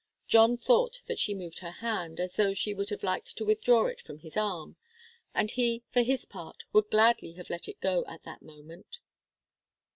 [0.27, 3.85] John thought that she moved her hand, as though she would have liked to withdraw
[3.85, 4.75] it from his arm,
[5.35, 8.97] and he, for his part, would gladly have let it go at that moment.